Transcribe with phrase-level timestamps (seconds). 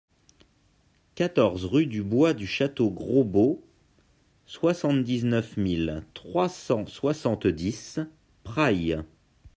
[1.13, 3.63] quatorze rue du Bois du Château Gros Bo,
[4.47, 7.99] soixante-dix-neuf mille trois cent soixante-dix
[8.43, 8.97] Prailles